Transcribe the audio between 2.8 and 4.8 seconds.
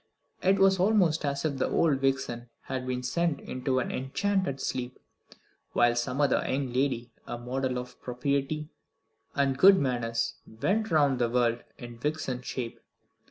been sent into an enchanted